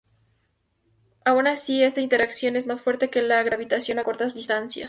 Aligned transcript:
Aun 1.25 1.45
así 1.45 1.83
esta 1.83 2.01
interacción 2.01 2.55
es 2.55 2.65
más 2.65 2.81
fuerte 2.81 3.11
que 3.11 3.21
la 3.21 3.43
gravitación 3.43 3.99
a 3.99 4.03
cortas 4.03 4.33
distancias. 4.33 4.79